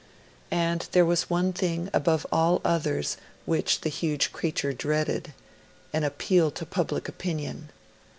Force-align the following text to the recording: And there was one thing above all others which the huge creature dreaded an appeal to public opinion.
And 0.49 0.87
there 0.93 1.05
was 1.05 1.29
one 1.29 1.53
thing 1.53 1.87
above 1.93 2.25
all 2.31 2.59
others 2.65 3.17
which 3.45 3.81
the 3.81 3.89
huge 3.91 4.31
creature 4.33 4.73
dreaded 4.73 5.31
an 5.93 6.03
appeal 6.03 6.49
to 6.49 6.65
public 6.65 7.07
opinion. 7.07 7.69